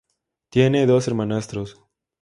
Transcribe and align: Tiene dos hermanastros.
Tiene 0.49 0.87
dos 0.87 1.07
hermanastros. 1.07 1.79